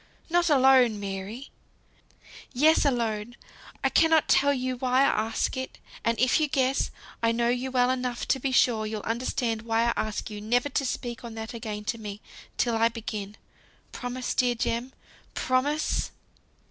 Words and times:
"Not 0.31 0.49
alone, 0.49 0.99
Mary!" 0.99 1.51
"Yes, 2.53 2.85
alone! 2.85 3.35
I 3.83 3.89
cannot 3.89 4.27
tell 4.27 4.51
you 4.51 4.75
why 4.77 5.01
I 5.03 5.27
ask 5.27 5.55
it. 5.55 5.77
And 6.03 6.19
if 6.19 6.39
you 6.39 6.47
guess, 6.47 6.89
I 7.21 7.31
know 7.31 7.49
you 7.49 7.69
well 7.69 7.91
enough 7.91 8.27
to 8.29 8.39
be 8.39 8.51
sure 8.51 8.87
you'll 8.87 9.01
understand 9.03 9.61
why 9.61 9.83
I 9.83 9.93
ask 9.95 10.31
you 10.31 10.41
never 10.41 10.69
to 10.69 10.85
speak 10.87 11.23
on 11.23 11.35
that 11.35 11.53
again 11.53 11.83
to 11.83 11.99
me, 11.99 12.19
till 12.57 12.75
I 12.75 12.89
begin. 12.89 13.37
Promise, 13.91 14.33
dear 14.33 14.55
Jem, 14.55 14.91
promise!" 15.35 16.09